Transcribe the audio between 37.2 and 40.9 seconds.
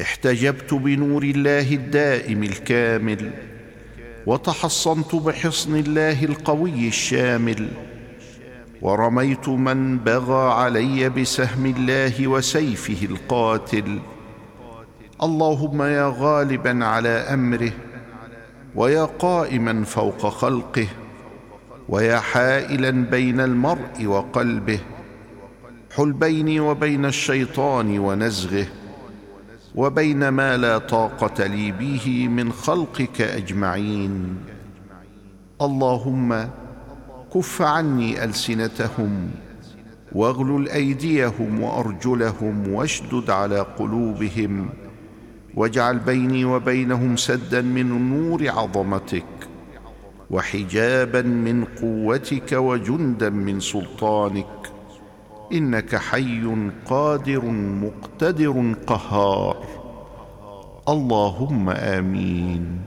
كف عني ألسنتهم واغلل